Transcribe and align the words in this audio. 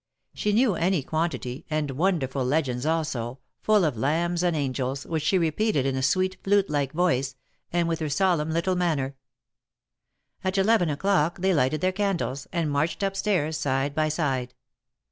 She 0.33 0.51
knew 0.51 0.73
any 0.73 1.03
quantity, 1.03 1.63
and 1.69 1.91
wonderful 1.91 2.43
legends 2.43 2.87
also— 2.87 3.37
full 3.61 3.85
of 3.85 3.95
lambs 3.95 4.41
and 4.41 4.55
angels— 4.55 5.05
which 5.05 5.21
she 5.21 5.37
repeated 5.37 5.85
in 5.85 5.95
a 5.95 6.01
sweet, 6.01 6.37
flute 6.43 6.71
like 6.71 6.91
voice, 6.91 7.35
and 7.71 7.87
with 7.87 7.99
her 7.99 8.09
solemn 8.09 8.49
little 8.49 8.75
manner. 8.75 9.13
At 10.43 10.57
eleven 10.57 10.89
o'clock 10.89 11.41
they 11.41 11.53
lighted 11.53 11.81
their 11.81 11.91
candles, 11.91 12.47
and 12.51 12.71
marched 12.71 13.03
up 13.03 13.15
stairs 13.15 13.59
side 13.59 13.93
by 13.93 14.09
side. 14.09 14.55